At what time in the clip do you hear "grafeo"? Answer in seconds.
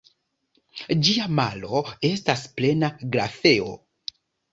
3.17-3.69